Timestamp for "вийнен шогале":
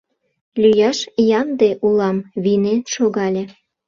2.43-3.43